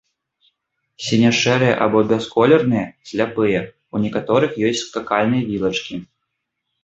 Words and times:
Сіне-шэрыя 1.07 1.73
або 1.85 1.99
бясколерныя, 2.11 2.87
сляпыя, 3.11 3.59
у 3.99 4.03
некаторых 4.05 4.51
ёсць 4.69 4.83
скакальныя 4.89 5.43
вілачкі. 5.51 5.97